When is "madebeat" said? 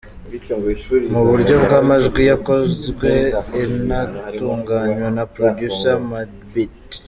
6.09-6.87